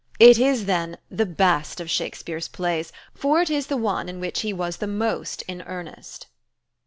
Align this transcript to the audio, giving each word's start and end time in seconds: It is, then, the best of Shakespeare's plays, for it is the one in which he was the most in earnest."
It 0.19 0.39
is, 0.39 0.65
then, 0.65 0.97
the 1.11 1.27
best 1.27 1.79
of 1.79 1.87
Shakespeare's 1.87 2.47
plays, 2.47 2.91
for 3.13 3.39
it 3.39 3.51
is 3.51 3.67
the 3.67 3.77
one 3.77 4.09
in 4.09 4.19
which 4.19 4.39
he 4.41 4.51
was 4.51 4.77
the 4.77 4.87
most 4.87 5.43
in 5.43 5.61
earnest." 5.67 6.25